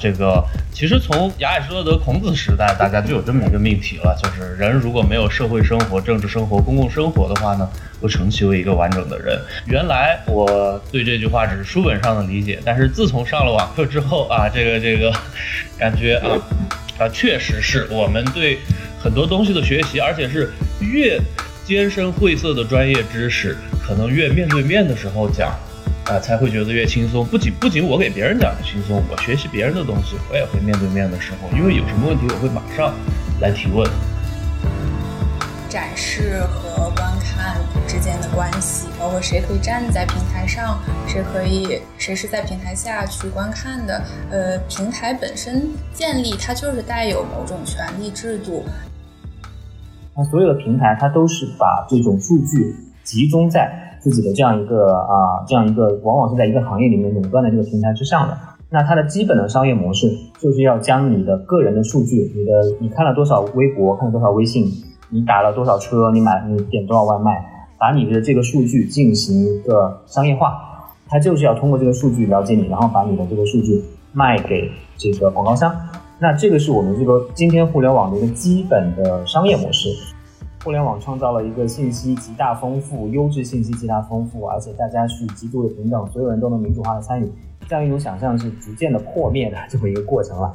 [0.00, 0.42] 这个
[0.72, 7.68] 其实从亚里士多德、孔子时代，大家就有这么一个命题了，就是人如果没有社会生活、政治生活、公共生活的话呢，
[8.00, 9.38] 不成其为一个完整的人。
[9.66, 15.12] 原来我对这句话只是书本上的理解，但是自从上了网课之后啊，这个这个
[15.78, 16.38] 感觉啊
[16.98, 18.58] 啊，确实是我们对
[18.98, 21.20] 很多东西的学习，而且是越
[21.64, 23.54] 艰深晦涩的专业知识，
[23.86, 25.52] 可能越面对面的时候讲。
[26.06, 27.24] 啊，才会觉得越轻松。
[27.26, 32.92] 不仅不仅我给别人讲的轻松，我学习别人的东西，我也会面对面的时候，因为有什么问题，我会马上
[33.40, 33.88] 来提问。
[35.68, 44.02] 展示和观看之间的关系，包括谁可以站在平台上，谁可以谁是在平台下去观看的。
[44.32, 48.64] 呃，平台本身建立，它就是带有某种权利制度。
[50.16, 52.74] 那所有的平台，它都是把这种数据
[53.04, 53.86] 集中在。
[54.00, 58.36] 自己的这样一个啊，这样一个往往是在一个行业里面垄断的这个平台之上的，
[58.70, 64.64] 那它的基本的商业模式就是要将你的个人的数据，你的你看了多少微博，看了多少微信，
[65.10, 67.44] 你打了多少车，你买你点多少外卖，
[67.78, 70.54] 把你的这个数据进行一个商业化，
[71.08, 75.74] 它就是要通过这个数据了解你，然后把你的这个数据卖给这个广告商。
[76.18, 79.88] 那这个是我们这个今天互联网的一个基本的商业模式。
[80.62, 87.32] 互联网创造了一个信息极大丰富、优质信息极大丰富，而且大家是极度的平等，所有人都能民主化的参与，
[87.66, 90.54] 这样一种想象是逐渐的破灭的这么一个过程了。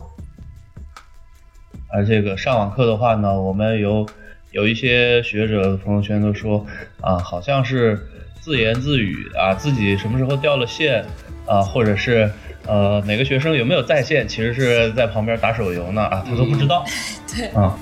[1.91, 4.05] 而这个上网课的话呢，我们有
[4.51, 6.63] 有一些学者朋友圈都说
[7.01, 7.99] 啊，好像是
[8.41, 11.03] 自言自语啊，自己什么时候掉了线
[11.47, 12.29] 啊，或者是
[12.67, 16.85] 呃哪个学生有没有在线，其实是在旁边打手游呢啊，他都不知道。
[17.35, 17.75] 对，啊。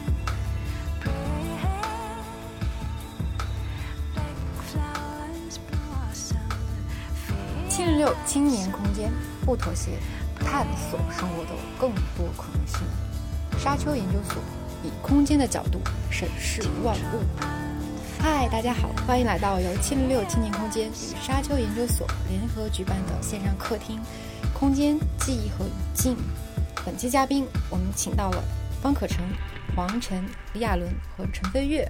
[8.33, 9.11] 青年空间
[9.45, 9.91] 不妥协，
[10.39, 12.79] 探索生活的更多可能性。
[13.59, 14.41] 沙丘研究所
[14.83, 15.79] 以空间的角度
[16.09, 17.21] 审视万物。
[18.17, 23.99] 嗨，大家好，欢迎来到由七零六青年空间与沙丘研究所联合举办的线上客厅
[24.51, 26.15] 《空间记忆和语境》。
[26.83, 28.43] 本期嘉宾，我们请到了
[28.81, 29.23] 方可成、
[29.75, 31.87] 黄晨、李亚伦和陈飞跃。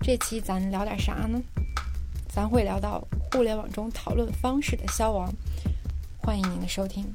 [0.00, 1.40] 这期咱聊点啥呢？
[2.34, 5.32] 咱会聊到互联网中讨论方式的消亡，
[6.18, 7.06] 欢迎您的收听。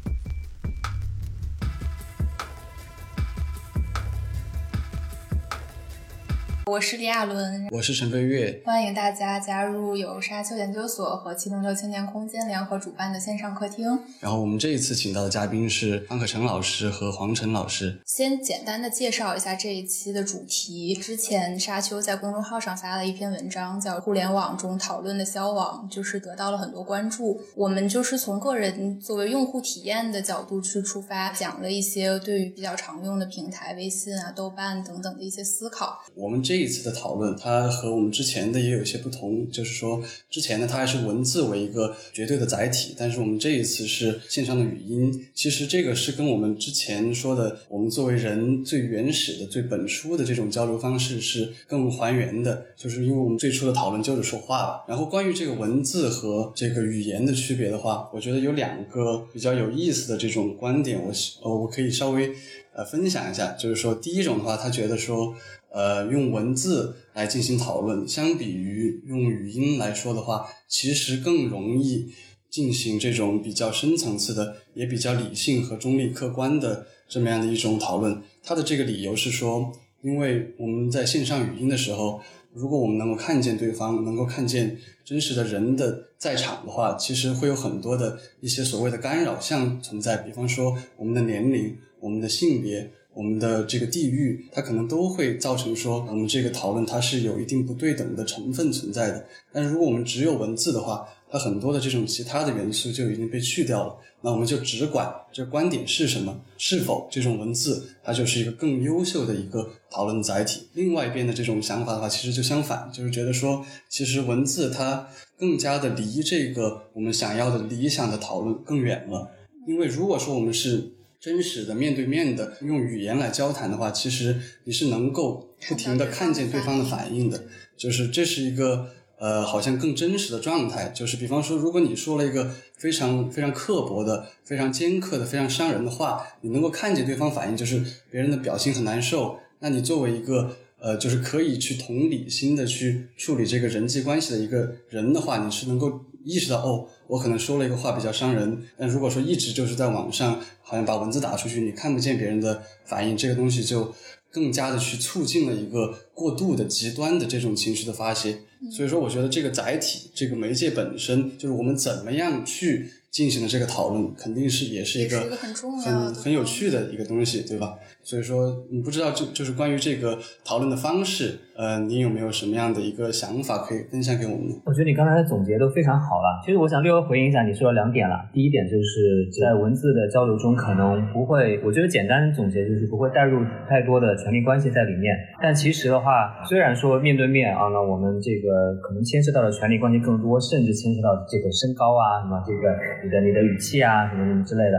[6.70, 13.88] 我是李亚伦，我是陈飞跃，欢迎大家加入由沙丘研究所和七零六青年空间联合主办的线上客厅。
[14.20, 18.00] 然后我们这一次请到的嘉宾是方可成老师和黄晨老师。
[18.06, 20.94] 先简单的介绍一下这一期的主题。
[20.94, 27.42] 之前沙丘在公众号上发了一篇文章，叫《互联网中讨论的消亡》，就是得到了很多关注。
[27.56, 36.00] 我们就是从个人作为用户体验的角度去出发，讲了一些对于比较常用的平台，微信啊、豆瓣等等的一些思考。
[36.14, 36.59] 我们这。
[36.60, 45.26] 这一次的讨论，它和我们之前的也有些不同，就是说，之前呢，它还是文字为一个绝对的载体，但是我们这一次是线上的语音。
[45.34, 52.66] 其实这个是跟我们之前说的，我们作为人最原始的、最本初的这种交流方式是更还原的。
[52.76, 54.84] 就是因为我们最初的讨论就是说话了。
[54.86, 61.10] 然后关于这个文字和这个语言的区别的话，我觉得有两个比较有意思的这种观点，我
[61.42, 62.30] 呃我可以稍微
[62.80, 63.52] 呃分享一下。
[63.54, 65.36] 就是说，第一种的话，他觉得说。
[65.72, 72.12] 呃，用文字来进行讨论，相比于用语音来说的话，其实更容易
[72.50, 78.20] 进行这种比较深层次的，也比较理性和中立客观的这么样的一种讨论。
[78.44, 82.20] 他的这个理由是说，因为我们在线上语音的时候，
[82.52, 84.76] 如果我们能够看见对方，能够看见
[85.06, 92.92] 真实的人的在场的话，其实会有很多的一些所谓的干扰项存在，比方说我们的年龄、我们的性别。
[93.12, 99.26] 我们的这个地域，它可能都会造成说，我们这个讨论它是有一定不对等的成分存在的。
[99.52, 103.98] 但是如果我们只有文字的话，它很多的这种其他的元素就已经被去掉了。
[104.22, 110.68] 那我们就只管这观点是什么，是否这种文字它就是一个更优秀的一个讨论载体。
[110.74, 115.06] 另外一边的这种想法的话，其实就相反，就是觉得说，其实文字它
[115.38, 119.30] 更加的离这个我们想要的理想的讨论更远了。
[119.68, 120.90] 因为如果说我们是
[121.20, 127.44] 真实的面对面的用语言来交谈的话，其实你是能够不停的看见对方的反应的，
[127.76, 128.88] 就是这是一个
[129.18, 130.90] 呃好像更真实的状态。
[130.96, 139.40] 就是比方说，如果你说了一个非常非常刻薄的、非常尖刻的、非常伤人的话，你能够看见对方反应，就是别人的表情很难受。
[139.60, 148.64] 那你作为一个呃，就是可以去同理心的去处理这个人际关系的一个人的话，你是能够意识到哦，我可能说了一个话比较伤人。
[148.78, 153.94] 但如果说一直就是在网上，好像把文字打出去，你看不见别人的反应，这个东西就
[154.32, 158.36] 更加的去促进了一个过度的极端的这种情绪的发泄。
[158.70, 167.76] 所以说，我觉得这个载体，这个媒介本身，就是我们怎么样去进行的这个讨论，肯定是也是一个很、很很有趣的一个东西，对吧？
[168.04, 174.60] 所以说，你不知道就就是关于这个讨论的方式，呃，你有没有什么样的一个想法可以分享给我们？
[174.66, 176.42] 我觉得你刚才的总结都非常好了。
[176.44, 178.28] 其实我想略微回应一下，你说的两点了。
[178.34, 183.40] 第一点就是在文字的交流中，可能不会，我觉得简单总结就是不会带入
[183.70, 185.16] 太多的权力关系在里面。
[185.42, 186.09] 但其实的话，
[186.46, 194.78] 虽然说面对面啊，那我们这个可能牵涉到的权利关系更多，甚至牵涉到这个身高啊，什么这个你的你的语气啊，什么什么之类的。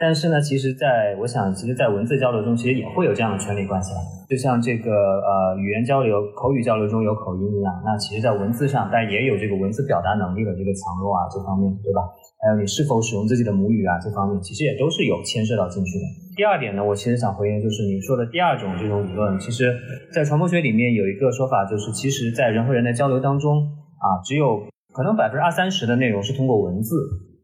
[0.00, 3.92] 但是呢，其实在我想，其实，在文字交流中，其实也会有这样的权利关系。
[4.30, 12.00] 就像这个呃语言交流、口语交流中有口音一样，那其实，在文字上，但也有这个文字表达能力的这个强弱啊，这方面，对吧？
[12.40, 16.04] 还有你是否使用自己的母语啊，这方面，其实也都是有牵涉到进去的。
[16.34, 19.76] 第二点呢，我其实想回应就是你说的第二种这种理论，其实，
[20.10, 23.68] 在传播学里面有一个说法，就是其实，在人和人的交流当中
[24.00, 24.64] 啊，只有
[24.94, 26.96] 可能百分之二三十的内容是通过文字。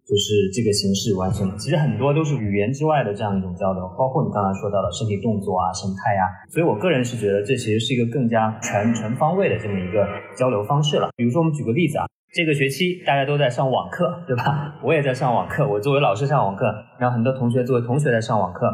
[0.06, 6.22] 就是这个形式完成了，其实很多都是语言之外的这样一种交流，包括你刚才说到的身体动作啊、神态呀。
[6.48, 10.06] 所以我个人是觉得这其实是一个更加全全方位的这么一个
[10.38, 11.10] 交流方式了。
[11.16, 14.78] 比如说我们举个例子啊，这个学期大家都在上网课，对吧？
[14.84, 16.66] 我也在上网课，我作为老师上网课，
[17.00, 18.70] 然后很多同学作为同学在上网课。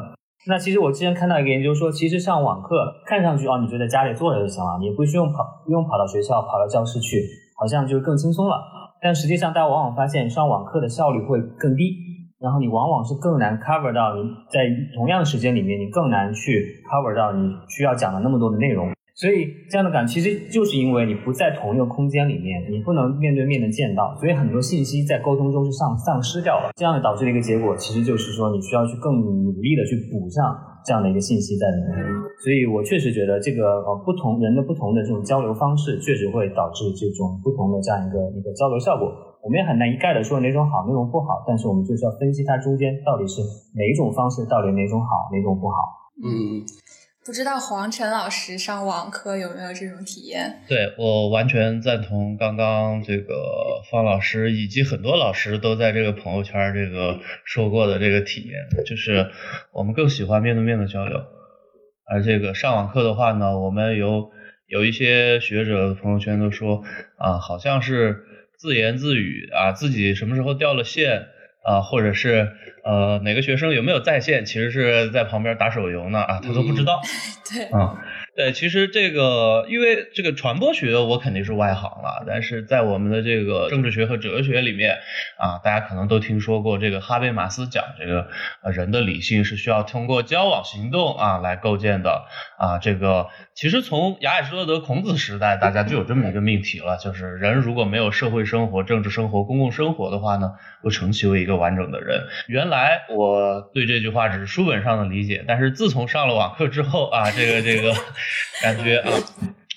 [0.46, 2.76] 那其实我之前看到一个研究说，其实上网课
[3.06, 7.25] 看上去哦，你就在家里坐着就行了，你不需要跑，不用跑到学校，跑到教室去，
[7.56, 8.81] 好像就更轻松了。
[9.02, 11.96] 但实际上，大家往往发现上网课的效率会更低，
[12.38, 18.93] 然后你往往是更难 cover 到你在同样的时间里面，你更难去 cover 到你需要讲的那么多的内容。
[19.14, 26.70] 所以这样的感其实就是因为你不在同一个空间里面，你不能面对面的见到，所以很多信息在沟通中是丧丧失掉了。
[26.76, 30.56] 这样导致的一个结果，其实就是说你需要去更努力的去补上。
[30.84, 31.93] 这样的一个信息在里面，
[32.43, 39.11] 所以我确实觉得这个呃不同人的不同的这种交流方式，确实会导致这种不同的这样一个一个交流效果。
[39.43, 43.43] 我们也很难一概的说哪种好，哪种不好，但是我们就是要分析它中间到底是
[43.75, 45.76] 哪一种方式，到底哪种好，哪种不好。
[46.23, 46.62] 嗯。
[47.25, 50.61] 不知道黄晨老师上网课有没有这种体验？
[50.69, 59.31] 对我完全赞同刚刚这个方老师以及很多老师都在这个朋友圈这个说过的这个体验，就是
[59.73, 61.25] 我们更喜欢面对面的交流，
[62.11, 64.33] 而这个上网课的话呢，我们有
[64.67, 66.83] 有一些学者的朋友圈都说
[67.19, 68.25] 啊，好像是
[68.59, 71.27] 自言自语啊，自己什么时候掉了线。
[71.62, 72.53] 啊，或者是
[72.85, 74.44] 呃，哪个学生有没有在线？
[74.44, 77.00] 其实是在旁边打手游呢啊，他都不知道。
[77.53, 77.97] 对，嗯。
[78.34, 84.96] 对，其实这个，因为这个传播学我肯定是外行了，但是在我们的这个政治学和哲学里面
[85.37, 88.29] 啊，大家可能都听说过这个哈贝马斯讲这个
[88.62, 92.25] 呃人的理性是需要通过交往行动啊来构建的
[92.56, 92.79] 啊。
[92.79, 102.23] 这个其实从亚里士多德、孔子时代，大家就有这么一个命题了，就是人如果没有社会生活、政治生活、公共生活的话呢，不成其为一个完整的人。
[102.46, 107.93] 原来我对这句话只是书本上的理解，但是自从上了网课之后啊，这个这个。
[108.63, 109.11] 感觉啊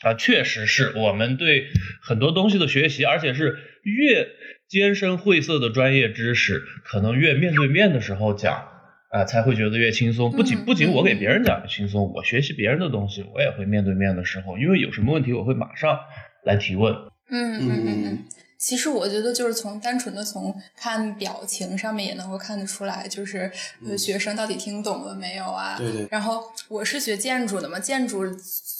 [0.01, 1.67] 啊，确实是我们对
[2.01, 4.27] 很多东西的学习，而且是越
[4.67, 8.67] 艰深晦涩的专业知识，可能越面对面的时候讲
[9.11, 10.31] 啊，才会觉得越轻松。
[10.31, 15.99] 不仅不仅我给别人讲轻松，我学习别人的东西，我也会面对面的时候，因为有什么问题，我会马上
[16.43, 16.93] 来提问。
[17.31, 18.25] 嗯嗯嗯嗯。
[18.57, 23.51] 其实我觉得，就是从单纯的从看表情上面也能够看得出来，就是
[23.97, 25.75] 学生到底听懂了没有啊？
[25.77, 26.07] 对对。
[26.09, 28.23] 然后我是学建筑的嘛，建筑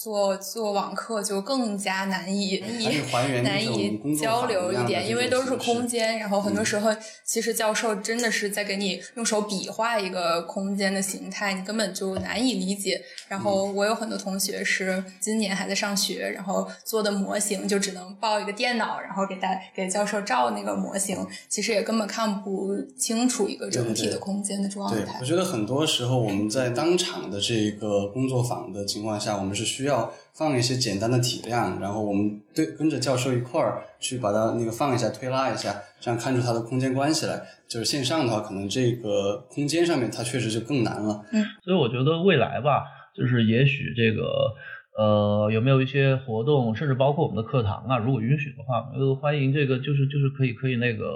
[0.01, 2.63] 做做网课就更加难以
[3.44, 6.20] 难以交流一点，因为都是空间。
[6.20, 13.03] 然后很多时候，其实教授真的是在给你用手比划一个空间的形态，你根本就难以理解。
[13.27, 25.17] 然后我有很多同学是今年还在上学，然后做的模型就只能抱一个电脑，然后给大给教授照那个模型，其实也根本看不清楚一个整体的空间的状态。
[25.19, 37.41] 我觉得很多时候我们在当场的这个工作坊的情况下，我们是需要放一些简单的体量，然后我们对跟着教授一块儿去把它那个放一下、推拉一下，这样看出它的空间关系来。
[37.67, 41.24] 就是线上的话，可能这个空间上面它确实就更难了。
[41.31, 42.84] 嗯，所以我觉得未来吧，
[43.15, 44.53] 就是也许这个。
[44.97, 47.97] 呃，有没有一些活动，甚至包括我们的课堂啊？
[47.97, 51.15] 如果允许的话，呃，欢迎这个，就是就是可以可以那个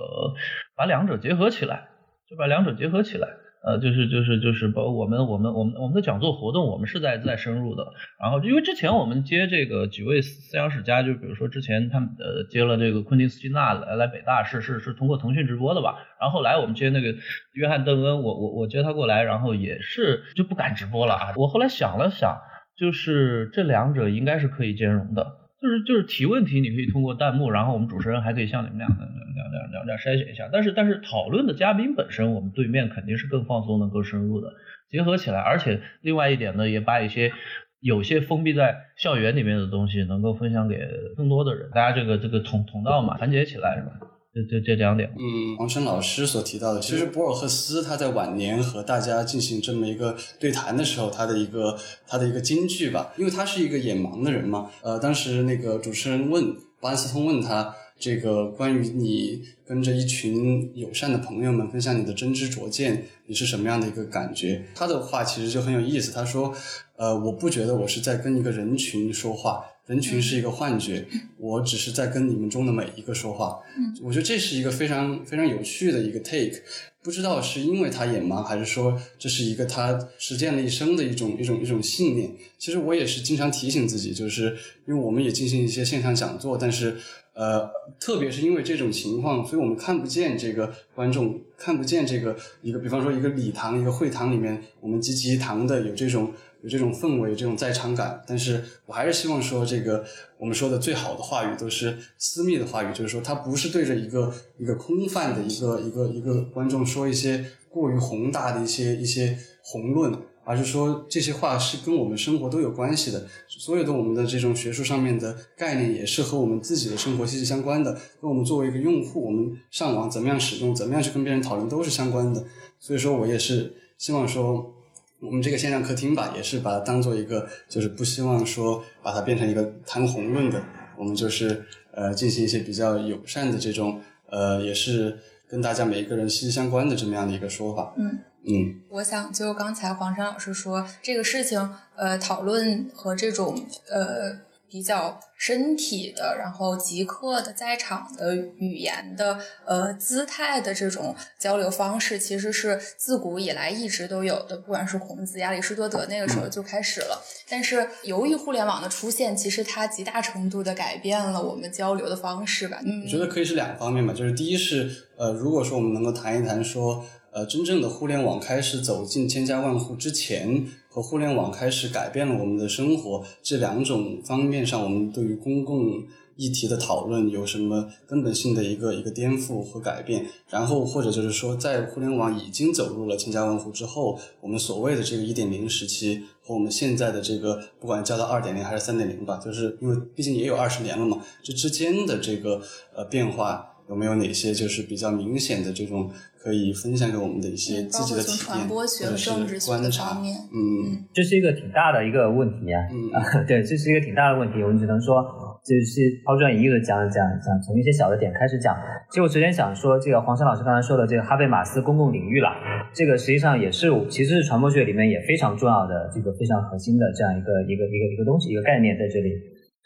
[0.76, 1.88] 把两者结合起来，
[2.30, 3.28] 就把两者结合起来
[3.62, 7.86] 呃，就是就是就是包括我们我们我们我们的讲座活动，我们是在在深入的。
[8.22, 15.98] 然后因为之前我们接这个几位思想史家，就比如说之前他们呃接了这个昆汀斯基纳来来北大，是是是通过腾讯直播的吧？
[16.22, 17.14] 然后后来我们接那个
[17.54, 21.34] 约翰邓恩，我我我接他过来，然后也是就不敢直播了啊。
[21.36, 22.38] 我后来想了想，
[22.80, 25.36] 就是这两者应该是可以兼容的。
[25.62, 30.48] 就是就是提问题，你可以通过弹幕，然后我们主持人还可以像你们俩这样这样这样这样筛选一下。
[30.50, 34.54] 但是但是讨论的嘉宾本身，我们对面肯定是更放松的、更深入的，
[34.90, 35.42] 结合起来。
[35.42, 37.34] 而且另外一点呢，也把一些
[37.82, 43.92] 有些封闭在校园里面的东西，能够分享给更多的人，大家这个这个同同道嘛，团结起来是吧？
[44.32, 51.76] 这这这两点，嗯，黄生老师所提到的，其实博尔赫斯他在晚年和大家进行这么一个对谈的时候，他的一个
[52.08, 64.64] 他的一个金句吧，因为他是一个眼盲的人嘛，呃，当时那个主持人问巴恩斯通问他这个关于你跟着一群友善的朋友们分享你的真知灼见，你是什么样的一个感觉？
[64.76, 66.54] 他的话其实就很有意思，他说，
[66.98, 69.66] 呃，我不觉得我是在跟一个人群说话。
[69.90, 71.04] 人群是一个幻觉，
[71.38, 73.60] 我只是在跟你们中的每一个说话。
[74.04, 76.62] 我觉得这是一个非常非常有趣的一个 take。
[77.02, 82.32] 不知道是因为他眼盲，还是说这是一个他实践了一生的一种一种一种信念。
[82.60, 84.56] 其实我也是经常提醒自己，就是
[84.86, 86.96] 因为我们也进行一些线上讲座，但是
[87.34, 87.68] 呃，
[88.00, 96.32] 特别是因为这种情况，所以我们看不见这个观众，看不见这个一个，比方说一个礼堂、一个会堂里面，我们积极堂的有这种。
[96.62, 100.04] 有这种氛围，这种在场感，但是我还是希望说，这个
[100.38, 110.14] 我们说的最好的话语都是私密的话语，就是说，他不是对着一个一个空泛的一个一个一个观众说一些过于宏大的一些一些宏论，
[110.44, 122.44] 而是说这些话是跟我们生活都有关系的，所有的我们的这种学术上面的概念也是和我们自己的生活息息相关的，跟我们作为一个用户，我们上网怎么样使用，怎么样去跟别人讨论都是相关的，
[122.80, 124.76] 所以说我也是希望说。
[125.22, 130.62] 我们这个线上客厅吧，也是把它当做一个，就是不希望说把它变成一个谈红论的。
[130.98, 137.94] 我们就是呃进行一些比较友善的这种呃，也是跟大家每一个人息息相关的这么样的一个说法。
[137.98, 144.49] 嗯嗯，我想就刚才黄山老师说这个事情，呃，讨论和这种呃。
[144.70, 154.56] 比较身体的，然后即刻的在场的语言的，呃，姿态的这种交流方式，其实是自古以来一直都有的。
[154.58, 157.22] 不管是孔子、亚里士多德那个时候就开始了。
[157.50, 162.80] 但是由于互联网的出现，其实它极大程度的改变了我们交流的方式吧。
[162.86, 167.04] 嗯，我觉得可以是两方面吧，就是第一是，呃，如果说我们能够谈一谈说。
[167.32, 176.04] 呃，真正的互联网开始走进千家万户之前，和互联网开始改变了我们的生活这两种方面上，我们对于公共
[176.36, 180.26] 议题的讨论有什么根本性的一个一个颠覆和改变？
[180.50, 192.62] 然后或者就是说，在互联网已经走入了千家万户之后，我们所谓的这个一点零时期和我们现在的这个不管叫到二点零还是三点零吧，就是因为毕竟也有二十年了嘛，这之间的这个
[192.96, 196.10] 呃变化有没有哪些就是比较明显的这种？
[196.42, 199.30] 可以分享给我们的一些自己的体验或者是
[199.68, 203.12] 观察，嗯，这是一个挺大的一个问题啊，嗯，
[203.46, 205.22] 对，这是一个挺大的问题，我们只能说
[205.66, 208.74] 就是抛砖引玉的讲讲讲，从一些小的点开始讲。
[209.10, 212.48] 其实我之前想说，这个黄山老师刚才说的这个哈贝马斯公共领域了，
[212.94, 219.34] 这个实际上也是其实是传播学里面也非常重要的这个非常核心的这样一个一个一个一个东西一个概念在这里。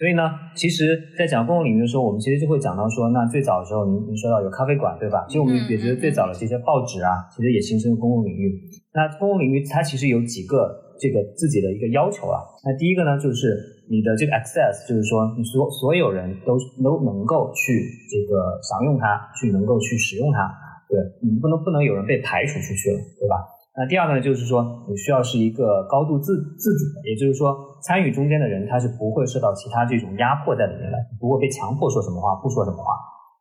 [0.03, 5.23] 所以呢，其实，在讲公共领域的时候，我们其实就会讲到说，那最早的时候，您您说到有咖啡馆，对吧？
[5.31, 8.51] 其实我们也觉得最早的这些报纸啊，其实也形成公共领域。
[8.91, 12.43] 那公共领域它其实有几个这个自己的一个要求啊。
[12.67, 13.55] 那第一个呢，就是
[13.87, 17.71] 你的这个 access，就是说你所所有人都都能够去
[18.11, 20.51] 这个享用它，去能够去使用它。
[20.91, 23.39] 对，你不能不能有人被排除出去了，对吧？
[23.75, 32.93] 那第二个呢，就是说你需要是一个高度自自主的，也就是说参与中间的人他是不会受到其他这种压迫在里面的，不会被强迫说什么话不说什么话，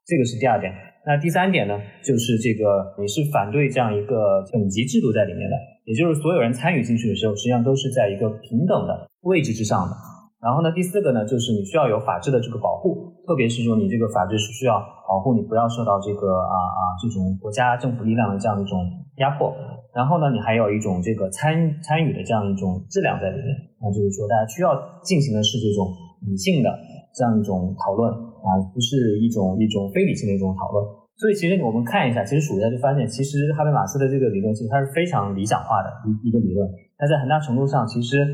[0.07, 0.73] 这个是第二点。
[1.05, 9.93] 那第三点呢，就是这个你是反对这样一个等级制度在里面的，也就是所有人参与进去的时候，实际上都是在一个平等的位置之上的。
[10.41, 18.79] 然后呢，第四个呢，就是你需要有法治的这个保护，特别是说你这个法治是需要保护你不要受到这个啊啊这种国家政府力量的这样一种
[19.17, 19.53] 压迫。
[19.93, 21.53] 然后呢，你还有一种这个参
[21.83, 24.73] 参与的这样一种质量在里面，那就是说大家需要
[25.05, 25.93] 进行的是这种
[26.25, 26.71] 理性的
[27.13, 30.81] 这样一种讨论啊，不是一种一种非理性的一种讨论。
[31.21, 36.67] 所以其实我们看一下，其实数一下就发现，其实哈贝马斯的这个理论其实它是非常理想化的一一个理论。
[36.97, 38.25] 它在很大程度上，其实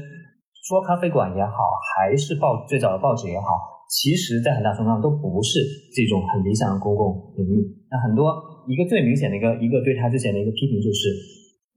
[0.63, 1.59] 说咖啡馆也好，
[1.91, 5.59] 还是报最早的报纸也好，其实在很大程度上都不是
[5.93, 7.67] 这种很理想的公共领域。
[7.91, 8.31] 那很多
[8.69, 11.09] 一个最明显的一个一个对他之前的一个批评就是。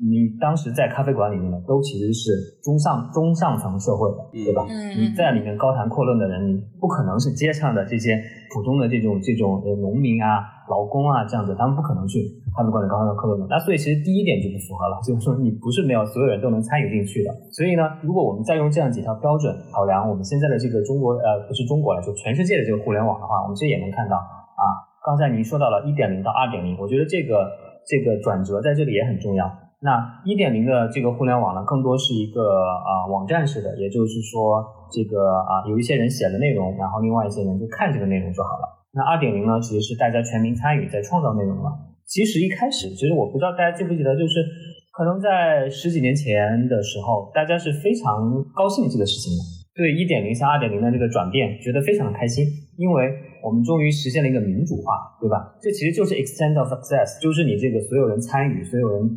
[0.02, 2.34] 你当时在咖啡馆里面的，都其实是
[2.66, 4.66] 中上中上层社会的，对吧？
[4.66, 8.18] 嗯你在里面高谈阔论的人，你不可能是街上的这些
[8.50, 10.42] 普通的这种这种呃农民啊、
[10.74, 12.18] 劳工啊这样子，他们不可能去
[12.58, 13.46] 咖啡馆里高谈阔论的。
[13.46, 17.30] 那所以其实第一点就不符合了，就是说你不是没有所有人都能参与进去的。
[17.54, 24.41] 所以呢，如果我们再用这样几条标准考量我们现在的这个中国呃不是中国来说全世界的这个互联网的话，我们其实也能看到啊，
[25.04, 27.50] 刚才您说到了一点零到二点零，我觉得这个
[27.86, 29.50] 这个转折在这里也很重要。
[29.82, 38.86] 那一点零的这个互联网呢，更多是一个啊、网站式的，也就是说，这个啊、有一些人写了内容，然后另外一些人就看这个内容就好了。
[38.94, 41.72] 那二点零呢，其实是大家全民参与在创造内容了。
[42.06, 44.46] 其实一开始，其实我不知道大家记不记得，就是
[44.94, 49.42] 可能在十几年前的时候，大家是非常高兴这个事情的，
[49.74, 52.46] 对一点零向二点零的这个转变觉得非常的开心，
[52.78, 53.12] 因为
[53.44, 55.56] 我们终于实现了一个民主化，对吧？
[55.62, 59.10] 这其实就是 extent of success，就是你这个所有人参与，所有人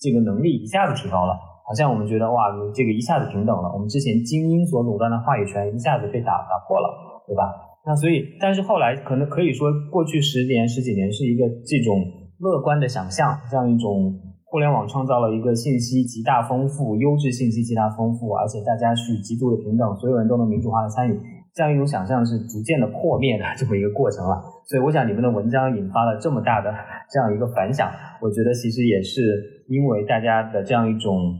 [0.00, 1.32] 这个能力一下子提高了。
[1.64, 7.48] 好像我们觉得哇，你这个一下子平等了，我们之前精英所垄断的话语权一下子被打打破了，对吧？
[7.86, 11.98] 那所以，但是后来可能可以说，过去十年十几年是一个这种
[12.38, 14.12] 乐观的想象，这样一种
[14.52, 21.18] 互联网创造了一个信息极大丰富、优质信息极大丰富，而且大家是极度的平等，所有人都能民主化的参与，
[21.54, 24.44] 这样一种想象是逐渐的破灭的这么一个过程了。
[24.68, 26.70] 所以，我想你们的文章引发了这么大的
[27.08, 27.90] 这样一个反响，
[28.20, 31.32] 我觉得其实也是因为大家的这样一种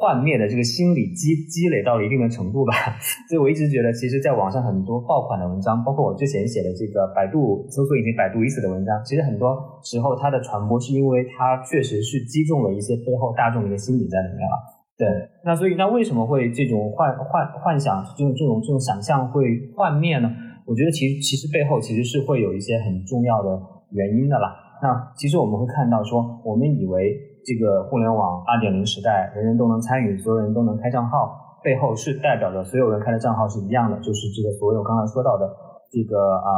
[0.00, 2.72] 幻灭的这个心理积积累到了一定的程度吧。
[3.28, 14.56] 所以我一直觉得，其实在网上很多爆款的文章，包括我之前写的这个百度搜索引擎百度已死的文章，其实很多时候它的传播是因为它确实是击中了一些背后大众的一个心理在里面了。
[14.96, 15.08] 对，
[15.44, 19.42] 那所以那为什么会这种幻幻幻想这种这种这种想象会
[19.74, 20.30] 幻灭呢？
[20.66, 23.60] 我觉得其其实背后其实是会有一些很重要的
[23.90, 24.54] 原因的啦。
[24.82, 35.44] 那其实我们会看到说，我们以为这个互联网二点零时代，人人都能参与，所有人都能开账号，背后是代表着所有人开的账号是一样的，就是这个所有刚才说到的
[35.92, 36.48] 这个啊、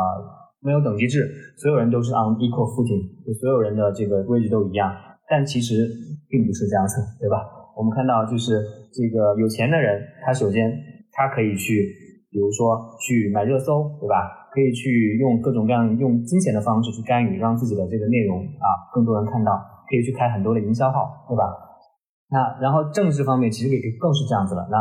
[0.61, 4.91] 没有等级制，所有人都是 on equal footing，就所有人的这个位置都一样。
[5.28, 5.91] 但其实
[6.30, 7.43] 并不是这样子，对吧？
[7.76, 8.63] 我们看到就是
[8.95, 10.71] 这个有钱的人，他首先
[11.13, 11.82] 他可以去，
[12.30, 14.47] 比如说去买热搜，对吧？
[14.54, 19.52] 可以去用各种各样用金钱的方式去干预，让自己的这个内容啊更多人看到，
[19.89, 21.45] 可以去开很多的营销号，对吧？
[22.29, 24.67] 那然后政治方面其实也更是这样子了。
[24.71, 24.77] 那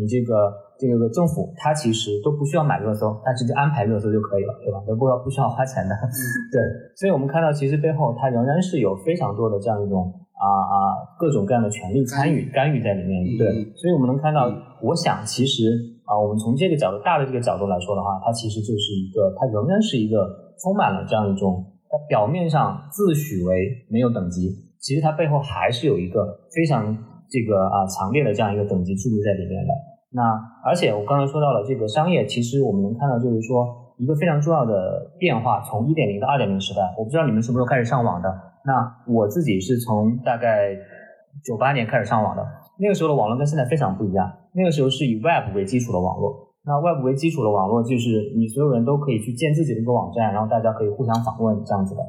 [0.00, 4.80] 你这个这个政府，它其实都不需要买热搜，它直接安排热搜就可以了，对吧？
[4.88, 5.92] 都不要不需要花钱的。
[6.52, 6.60] 对，
[6.96, 10.76] 所以我们看到其实背后它仍然是有非常多的这样一种啊啊
[11.18, 13.36] 各种各样的权利参与干预在里面。
[13.36, 14.48] 对，所以我们能看到，
[14.82, 15.68] 我想其实
[16.04, 20.28] 啊，我们从这个角度大的这个角度来说的话，它其实就是一个，它仍然是一个
[20.62, 21.64] 充满了这样一种，
[22.08, 26.96] 表面上自诩为没有等级，其实它背后还是有一个非常
[27.28, 29.72] 这个啊强烈的这样一个等级制度在里面的。
[30.12, 30.22] 那
[30.64, 33.66] 而且我刚才说到了这个商业，其实我们能看到就是说
[33.98, 38.28] 一个非常重要的变化，从一点零到二点零时代，我不知道你们什么时候开始上网的。
[38.64, 40.74] 那我自己是从大概
[41.44, 42.42] 九八年开始上网的，
[42.78, 44.32] 那个时候的网络跟现在非常不一样。
[44.52, 52.02] 那个时候是以 Web 为基础的网络，那 Web 为基础的网络就是你所有人都可以去建自己的一个网站，然后大家可以互相访问这样子的。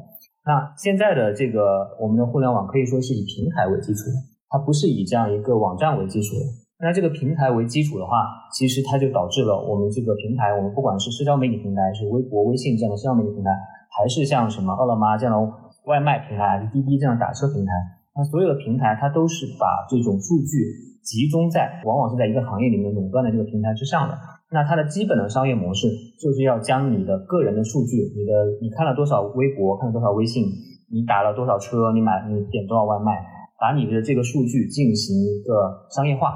[0.44, 4.18] 那现在的这个我们的互联网可以说是以平台为基础的，
[4.50, 6.42] 它不是以这样一个网站为基础的。
[6.82, 13.50] 那这个平台为基础的话，其实它就导致了我们这个平台，我们不管是社交媒体平台，是微博、微信这样的社交媒体平台，
[13.94, 15.38] 还是像什么饿了么这样的
[15.86, 17.70] 外卖平台，还是滴滴这样的打车平台，
[18.16, 24.18] 那所有的平台它都是把这种数据集中在，往往是在一个行业里面垄断的这个平台之上的。
[24.50, 28.32] 那它的基本的商业模式就是要将你的个人的数据，你的
[28.62, 30.44] 你看了多少微博，看了多少微信，
[30.90, 33.12] 你打了多少车，你买你点多少外卖，
[33.60, 36.32] 把你的这个数据进行一个商业化。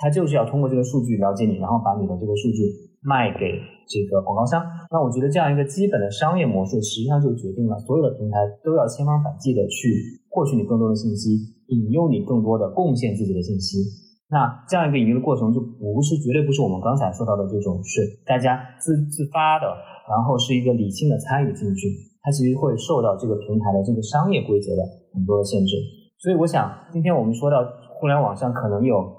[0.00, 2.62] 它就是要通过这个数据了解你，然后把你的这个数据
[3.02, 3.58] 卖给
[3.90, 4.62] 这个广告商。
[4.92, 11.34] 那我觉得这样一个基本的商业模式，实际上就决定了所有的平台都要千方百计的去获取你更多的信息，
[11.66, 13.82] 引诱你更多的贡献自己的信息。
[14.30, 19.66] 那这样一个引流的过程，就不是绝对不是我们刚才说到的这种是大家自自发的，
[20.08, 21.88] 然后是一个理性的参与进去，
[22.22, 24.82] 它其实会受到这个平台的这个商业规则的
[25.14, 25.76] 很多的限制。
[26.18, 27.64] 所以我想，今天我们说到
[27.98, 29.16] 互联网上可能有。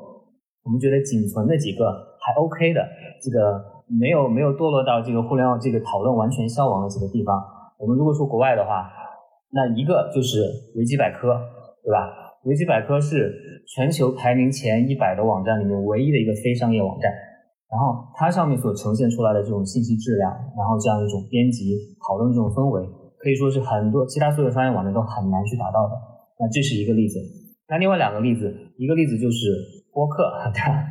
[0.61, 2.85] 我们觉得仅存的几个还 OK 的，
[3.23, 3.57] 这个
[3.99, 7.41] 没有没有堕落到这个互联网这个讨论完全消亡的几个地方。
[7.79, 8.85] 我们如果说国外的话，
[9.51, 10.43] 那一个就是
[10.75, 11.33] 维基百科，
[11.81, 12.28] 对吧？
[12.45, 17.11] 维基百科是全球排名前一百的网站里面唯一的一个非商业网站，
[17.69, 21.75] 然后它上面所呈现出来的这种信息质量，然后这样一种编辑
[22.07, 22.81] 讨论这种氛围，
[23.19, 25.93] 可以说是很多其他所有商业网站都很难去达到的。
[26.39, 27.19] 那这是一个例子。
[27.67, 29.53] 那另外两个例子，一个例子就是
[29.93, 30.31] 播客，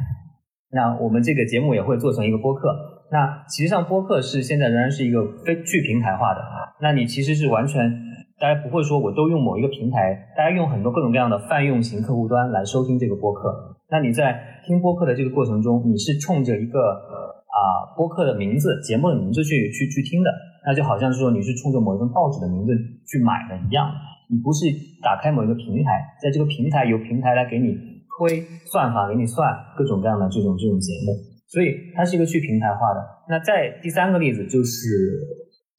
[0.71, 2.69] 那我们这个节目也会做成一个播客。
[3.11, 6.41] 那其实上播客是现在仍然是一个非去平台化的，
[6.83, 7.91] 那你其实是完全
[8.41, 13.77] 大家不会说我都用某一个平台，大家用很多各种各样的泛用型客户端来收听这个播客。
[13.91, 17.59] 那你在听播客的这个过程中，你是冲着一个啊
[17.97, 20.31] 播客的名字、节目的名字去去去听的，
[20.67, 22.73] 那就好像是说你是冲着某一份报纸的名字
[23.07, 23.91] 去买的一样。
[24.31, 24.67] 你不是
[25.03, 27.75] 打开某一个平台，在这个平台由平台来给你
[28.19, 28.39] 推
[28.71, 31.17] 算法，给你算各种各样的这种这种节目，
[31.49, 33.01] 所以它是一个去平台化的。
[33.29, 34.87] 那在第三个例子就是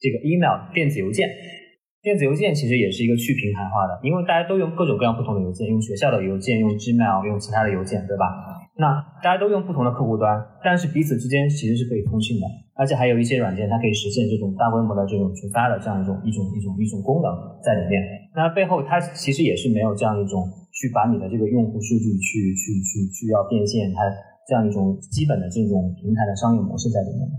[0.01, 1.29] 这个 email 电子邮件，
[2.01, 8.23] 电子邮件其实也是一个去平台化的，因为大家都用各种各样不同的邮件，用学校的邮件，用 Gmail，用其他的邮件，对吧？
[8.79, 12.47] 那大家都用不同的客户端，但是彼此之间其实是可以通信的，
[12.79, 17.27] 而且还有一些软件它可以实现这种大规模的这种群发的这样一种一种一种一种功能
[17.59, 17.99] 在里面。
[18.31, 24.07] 那背后它其实也是没有这样一种去把你的这个用户数据去去去去要变现它
[24.47, 27.35] 这样一种基本的这种平台的商业模式在里面的。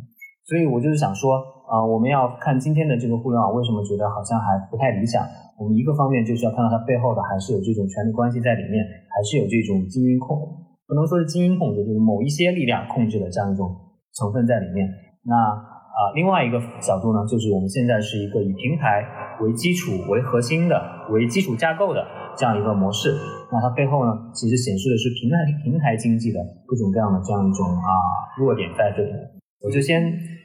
[0.51, 1.39] 所以我就是想说，
[1.71, 5.23] 啊，我们要看今天的这个互联网为什么觉得好像还不太理想。
[5.55, 8.83] 我们一个方面就是要看到它背后的还是有这种权力关系在里面，
[9.15, 10.43] 还是有这种精英控。
[10.91, 13.71] 不能说是精英控制，就是某一些力量控制的这样一种
[14.19, 14.91] 成分在里面。
[15.23, 19.07] 那啊，另外一个角度呢，就是我们现在是一个以平台
[19.39, 20.75] 为基础、为核心的、
[21.15, 22.03] 为基础架构的
[22.35, 23.15] 这样一个模式。
[23.55, 27.87] 那它背后呢，其实显示的是平台平台经济的各种各样的这样一种啊
[28.37, 29.15] 弱点在这里。
[29.63, 30.03] 我就先。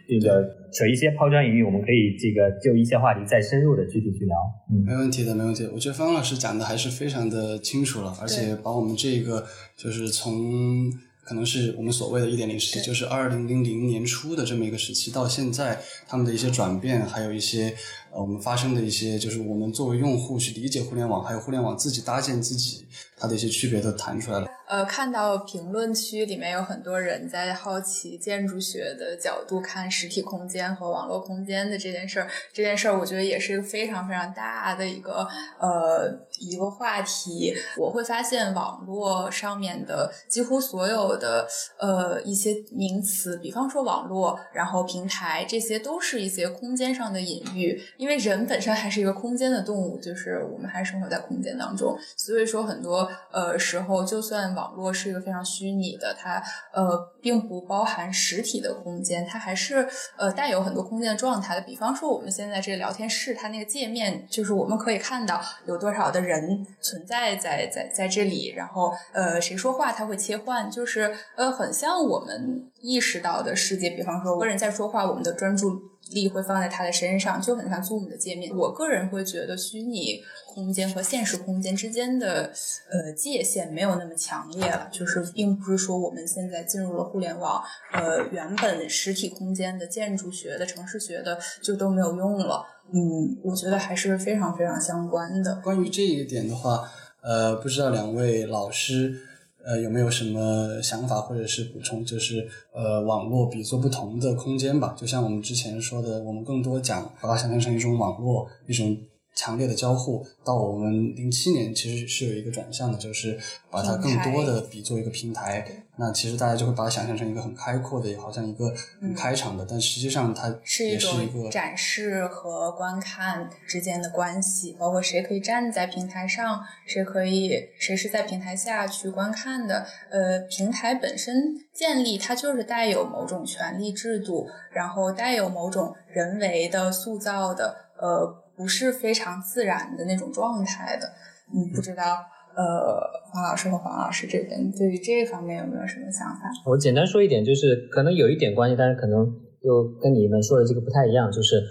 [0.08, 4.36] 这个扯一些抛砖引玉，我们可以这个就一些话题再深入的具体去聊。
[4.72, 5.68] 嗯，没问题的，没问题。
[5.74, 10.92] 我觉得方老师讲的还是非常的清楚了，而且把我们这个就是从
[11.24, 17.74] 可能是我们所谓的一点零时期，就是二零零零年初的这么一个时期到现在，他们的一些转变，还有一些
[18.12, 22.86] 呃我们发生的一些，就是我们作为用户去理解互联网，还有互联网自己搭建自己
[23.18, 24.48] 它的一些区别都谈出来了。
[24.68, 32.30] 呃，看到评论区里面有很多人在好奇建筑学的角度看实体空间和网络空间的这件事儿。
[32.52, 35.28] 这件事儿，我觉得也是非常非常大的一个
[35.60, 37.54] 呃一个话题。
[37.78, 41.48] 我会发现网络上面的几乎所有的
[41.80, 47.82] 呃一些名词，比方说网络，然后平台，这些都是一些空间上的隐喻。
[47.98, 54.46] 因为人本身还是一个空间的动物，就是我们还生活在空间当中，所以说很多呃时候就算。
[54.56, 59.86] 网络是一个非常虚拟的，它呃并不包含实体的空间，它还是
[60.18, 61.62] 呃带有很多空间的状态的。
[61.62, 73.92] 比方说我们现在这个聊天室，它那个界面就是我们可以看到有多少的人存在在在在这里，然后呃谁说话它会切换，就是呃很像我们意识到的世界。
[73.92, 75.80] 比方说，一个人在说话，我们的专注
[76.12, 78.56] 力会放在他的身上，就很像 Zoom 的界面。
[78.56, 80.24] 我个人会觉得虚拟。
[80.56, 82.50] 空间和现实空间之间的
[82.90, 87.62] 呃界限没有那么强烈了，就是并不是说我们现在进入了互联网，
[87.92, 92.66] 呃，原本实体空间的建筑学的城市学的就都没有用了。
[92.92, 95.60] 嗯，我觉得还是非常非常相关的。
[95.64, 96.90] 关于这一点的话，
[97.22, 99.22] 呃，不知道两位老师
[99.66, 102.06] 呃有没有什么想法或者是补充？
[102.06, 108.98] 就是呃，网络比作不同的空间吧，就像我们之前说的，我们更多讲把它想象成一种网络，一种。
[109.38, 113.38] 强烈的交互到我们零七年其实是有一个转向的，就是
[113.70, 115.85] 把它更多的比作一个平台。
[115.98, 129.86] 那其实大家就会把它想象成一个很开阔的，也好像一个很开场的，但实际上它是一种展示和观看之间的关系，包括谁可以站在平台上，谁可以谁是在平台下去观看的。
[130.10, 138.42] 呃，平台本身建立它就是带有某种权力制度，然后带有某种人为的塑造的，呃。
[138.58, 141.12] 不是非常自然的那种状态的，
[141.54, 142.96] 嗯，不知道，呃，
[143.32, 146.48] 黄老师和黄老师这边对于这方面有没有什么想法？
[146.66, 149.28] 我简单说一点，就是可能有一点关系，但是可能
[149.62, 151.30] 又跟你们说的这个不太一样。
[151.30, 151.62] 就是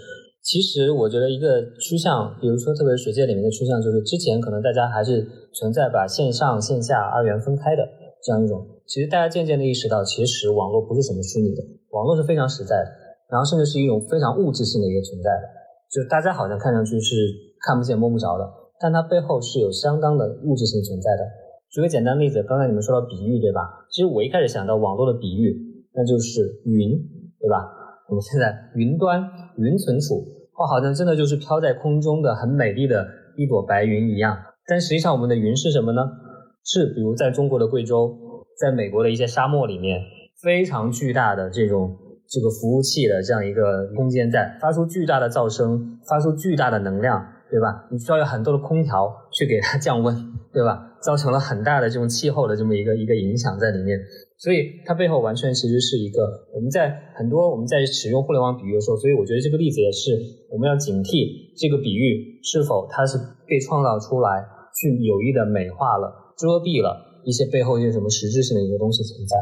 [0.43, 7.81] 其实我觉得一个趋向，比如说特别是水界里面的趋向，就是之前可能大家还是存在把线上线下二元分开的
[8.23, 8.61] 这样一种。
[8.85, 12.91] 其实大家渐渐的意识到，其实网络不是什么虚拟的，网络是非常实在的，
[13.31, 15.49] 然后甚至是一种非常物质性的一个存在的。
[15.89, 17.15] 就大家好像看上去是
[17.65, 18.45] 看不见摸不着的，
[18.79, 21.23] 但它背后是有相当的物质性存在的。
[21.71, 23.85] 举个简单例子，刚才你们说到比喻，对吧？
[23.89, 25.55] 其实我一开始想到网络的比喻，
[25.93, 26.91] 那就是云，
[27.39, 27.67] 对吧？
[28.09, 29.21] 我们现在 云端
[29.57, 30.15] 云存储，
[30.57, 33.05] 哦，好像真的就是飘在空中的很美丽的
[33.37, 34.37] 一朵白云一样。
[34.67, 36.01] 但实际上，我们的云是什么呢？
[36.63, 38.17] 是比如在中国的贵州，
[38.59, 40.01] 在美国的一些沙漠里面，
[40.41, 41.97] 非常巨大的这种。
[42.27, 47.23] 这个服务器的这样一个空间在发出巨大的噪声，发出巨大的能量，
[47.55, 47.87] 对吧？
[47.89, 50.11] 你需要有很多的空调去给它降温，
[50.51, 50.91] 对吧？
[50.99, 53.97] 造成了很大的这种气候的这么一个一个影响在里面。
[54.35, 56.19] 所以它背后完全其实是一个
[56.53, 60.19] 我们在很多我们在使用互联网比喻的时候，所以我觉得这个例子也是
[60.51, 64.43] 我们要警惕这个比喻是否它是被创造出来
[64.75, 69.37] 去有意的美化了、遮蔽了一些背后一些什么实质性的一个东西存在。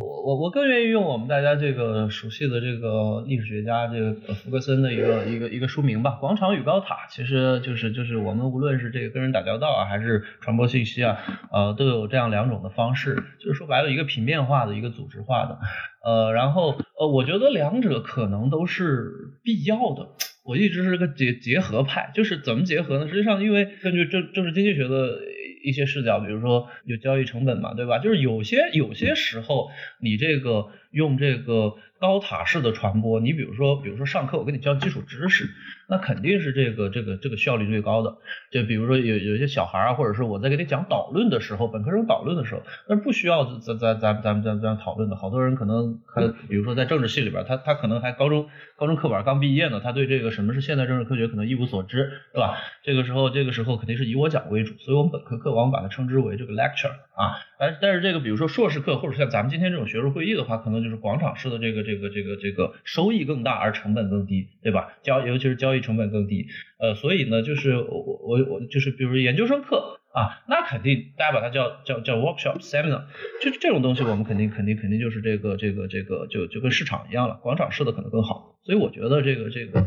[0.00, 11.18] 我我我更愿意用我们大家这个熟悉的这个历史学家这个福格森的一个一个一个书名吧，《广场与高塔》，其实就是就是我们无论是这个跟人打交道啊，还是传播信息啊，
[11.52, 15.58] 呃，都有这样两种的方式，就是说白了，一个平面化的，一个组织化的，
[16.02, 20.08] 呃，然后呃，我觉得两者可能都是必要的。
[20.46, 23.08] 我一直是个结结合派，就是怎么结合呢？
[23.08, 25.18] 实际上，因为根据政政治经济学的。
[25.64, 27.98] 一些视角，比如说有交易成本嘛，对吧？
[27.98, 35.48] 就是有些有些时候，你这个用这个高塔式的传播，你比如说，比如说上课我给你教基础知识。
[35.86, 38.16] 那肯定是这个这个这个效率最高的，
[38.50, 45.16] 就比如说有有些小孩啊，或者是我在给你讲导论的时候，本科生导论的时候，那不需要咱咱咱咱们咱咱讨论的。
[45.16, 52.56] 好多人可能还比如说在政治系里边，他他可能还高中高中课本刚毕业呢，他对这个什么是现代政治科学可能一无所知，是吧？
[52.82, 57.36] 这个时候这个时候肯定是以我讲为主，所以我们本科课往往把它称之为这个 lecture 啊。
[57.70, 64.94] 但但是这个比如说硕士课或者像咱们今天这种学术会议的话，可能就是广场式的这个这个这个这个收益更大而成本更低，对吧？
[65.04, 65.84] 交尤其是交易。
[65.84, 66.46] 成本更低，
[66.78, 67.84] 呃，所以呢，就是我
[68.22, 73.02] 我我就是，比如研究生课啊，那肯定大家把它叫叫叫 workshop seminar，
[73.42, 78.53] 就这种东西，我们肯定肯定肯定就是这个这个这个就就跟市场一样了，广场式的可能更好。
[78.64, 79.86] 所以我觉得这个这个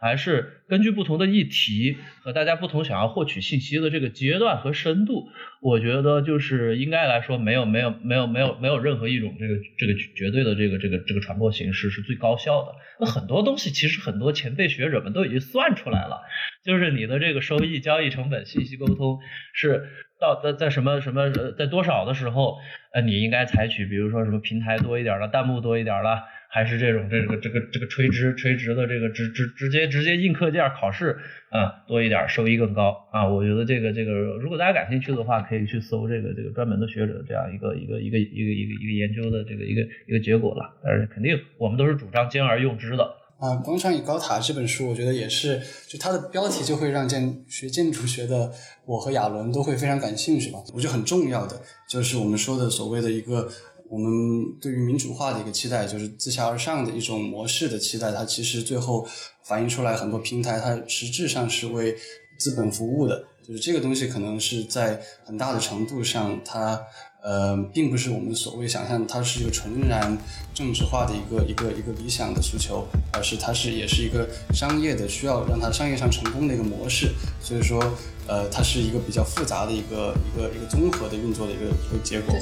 [0.00, 5.28] 还是根据不同的议题和大家不同想要获取信息的这个阶段和深度，
[5.62, 12.74] 我觉得就是应该来说没有没有没有没有没有任何一种这个这个绝对的这个这个这个传播形式是最高效的。
[13.00, 16.20] 那很多东西其实很多前辈学者们都已经算出来了，
[16.64, 19.18] 就是你的这个收益、交易成本、信息沟通
[19.54, 19.88] 是
[20.20, 22.58] 到在在什么什么在多少的时候，
[22.92, 26.22] 呃你应该采取比如说什么平台多一点了，弹幕多一点了。
[26.50, 31.18] 还是这种这个这个这个垂直垂直的这个直直直接直接印课件考试
[31.50, 40.74] 啊多一点收益更高啊，我觉得这个这个如果大家感兴趣的话，可以去搜这个这个专门的学者这样一个一个一个一个一个一个研究的这个一个一个结果了。
[40.82, 43.04] 但是肯定我们都是主张兼而用之的
[43.38, 43.52] 啊。
[43.62, 48.50] 《广场与高塔》这本书，我觉得也是，就它的标题就会让建学建筑学的
[48.86, 50.58] 我和亚伦都会非常感兴趣吧。
[50.72, 53.46] 我觉得很重要的就是我们说的所谓的一个。
[53.88, 59.06] 我们对于民主化的一个期待，就是自下而上的一种模式的期待，它其实最后
[59.44, 61.96] 反映出来很多平台，它实质上是为
[62.38, 63.24] 资本服务的。
[63.46, 66.78] 就是这个东西可能是在很大的程度上，它
[67.22, 70.16] 呃，并不是我们所谓想象它是一个纯然
[70.52, 77.14] 政治化的一个一个一个理想的诉求，而是它是也是一个商业的需要让它商业上成功的一个模式。
[77.40, 77.82] 所以说，
[78.26, 82.34] 呃，它是一个比较复杂的一个一个一个综合的运作的一个一个结果。